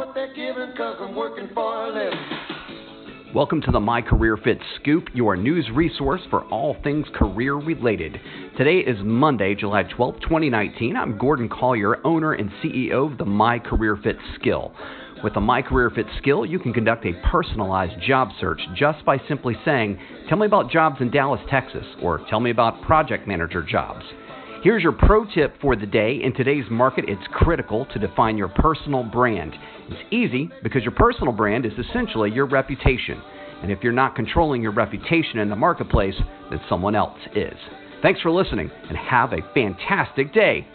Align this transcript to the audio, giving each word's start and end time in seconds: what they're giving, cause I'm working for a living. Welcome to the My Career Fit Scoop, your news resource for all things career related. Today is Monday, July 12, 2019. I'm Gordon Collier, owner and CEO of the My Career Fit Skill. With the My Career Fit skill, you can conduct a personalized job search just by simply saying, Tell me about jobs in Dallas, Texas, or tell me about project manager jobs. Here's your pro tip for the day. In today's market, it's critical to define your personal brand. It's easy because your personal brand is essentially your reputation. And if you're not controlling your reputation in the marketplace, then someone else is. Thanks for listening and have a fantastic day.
what 0.00 0.14
they're 0.14 0.34
giving, 0.34 0.74
cause 0.76 0.96
I'm 0.98 1.14
working 1.14 1.48
for 1.52 1.84
a 1.84 1.88
living. 1.88 3.34
Welcome 3.34 3.60
to 3.62 3.70
the 3.70 3.80
My 3.80 4.00
Career 4.00 4.36
Fit 4.36 4.58
Scoop, 4.76 5.08
your 5.12 5.36
news 5.36 5.68
resource 5.74 6.22
for 6.30 6.44
all 6.46 6.74
things 6.82 7.06
career 7.14 7.54
related. 7.54 8.18
Today 8.56 8.78
is 8.78 8.96
Monday, 9.04 9.54
July 9.54 9.82
12, 9.82 10.20
2019. 10.22 10.96
I'm 10.96 11.18
Gordon 11.18 11.48
Collier, 11.48 12.04
owner 12.04 12.32
and 12.32 12.50
CEO 12.62 13.12
of 13.12 13.18
the 13.18 13.26
My 13.26 13.58
Career 13.58 13.98
Fit 14.02 14.16
Skill. 14.40 14.72
With 15.22 15.34
the 15.34 15.40
My 15.40 15.60
Career 15.60 15.90
Fit 15.90 16.06
skill, 16.18 16.46
you 16.46 16.58
can 16.58 16.72
conduct 16.72 17.04
a 17.04 17.12
personalized 17.30 18.00
job 18.00 18.30
search 18.40 18.60
just 18.74 19.04
by 19.04 19.18
simply 19.28 19.54
saying, 19.64 19.98
Tell 20.28 20.38
me 20.38 20.46
about 20.46 20.70
jobs 20.70 20.96
in 21.00 21.10
Dallas, 21.10 21.40
Texas, 21.50 21.84
or 22.02 22.24
tell 22.30 22.40
me 22.40 22.50
about 22.50 22.82
project 22.82 23.28
manager 23.28 23.62
jobs. 23.62 24.04
Here's 24.62 24.82
your 24.82 24.92
pro 24.92 25.24
tip 25.24 25.58
for 25.62 25.74
the 25.74 25.86
day. 25.86 26.20
In 26.22 26.34
today's 26.34 26.66
market, 26.70 27.06
it's 27.08 27.26
critical 27.32 27.86
to 27.94 27.98
define 27.98 28.36
your 28.36 28.48
personal 28.48 29.02
brand. 29.02 29.54
It's 29.88 30.12
easy 30.12 30.50
because 30.62 30.82
your 30.82 30.92
personal 30.92 31.32
brand 31.32 31.64
is 31.64 31.72
essentially 31.78 32.30
your 32.30 32.44
reputation. 32.44 33.22
And 33.62 33.72
if 33.72 33.78
you're 33.82 33.94
not 33.94 34.14
controlling 34.14 34.60
your 34.60 34.72
reputation 34.72 35.38
in 35.38 35.48
the 35.48 35.56
marketplace, 35.56 36.14
then 36.50 36.60
someone 36.68 36.94
else 36.94 37.18
is. 37.34 37.56
Thanks 38.02 38.20
for 38.20 38.30
listening 38.30 38.70
and 38.86 38.98
have 38.98 39.32
a 39.32 39.38
fantastic 39.54 40.34
day. 40.34 40.66